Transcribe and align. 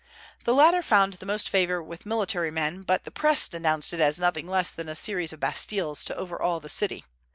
The 0.45 0.55
latter 0.55 0.81
found 0.81 1.13
the 1.13 1.27
most 1.27 1.47
favor 1.47 1.79
with 1.79 2.07
military 2.07 2.49
men, 2.49 2.81
but 2.81 3.03
the 3.03 3.11
Press 3.11 3.47
denounced 3.47 3.93
it 3.93 3.99
as 3.99 4.17
nothing 4.19 4.47
less 4.47 4.71
than 4.71 4.89
a 4.89 4.95
series 4.95 5.31
of 5.31 5.39
Bastiles 5.39 6.03
to 6.05 6.17
overawe 6.17 6.57
the 6.59 6.69
city. 6.69 7.05